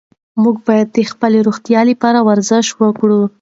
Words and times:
موږ 0.41 0.55
باید 0.67 0.87
د 0.95 0.99
خپلې 1.11 1.39
روغتیا 1.47 1.81
لپاره 1.91 2.19
ورزش 2.29 2.67
وکړو. 2.81 3.21